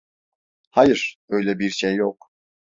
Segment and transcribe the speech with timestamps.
[0.69, 2.31] Hayır, öyle bir şey yok.